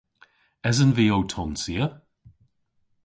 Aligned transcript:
Esen 0.69 0.91
vy 0.97 1.05
ow 1.15 1.23
tonsya? 1.33 1.85